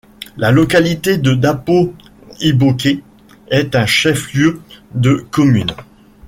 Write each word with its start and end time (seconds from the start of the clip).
La 0.35 0.49
localité 0.49 1.19
de 1.19 1.35
Dapo-Iboké 1.35 3.03
est 3.49 3.75
un 3.75 3.85
chef-lieu 3.85 4.59
de 4.95 5.23
commune. 5.29 5.75